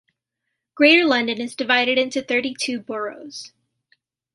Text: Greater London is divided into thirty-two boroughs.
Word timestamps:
Greater 0.73 1.05
London 1.05 1.39
is 1.39 1.53
divided 1.53 1.99
into 1.99 2.23
thirty-two 2.23 2.79
boroughs. 2.79 3.51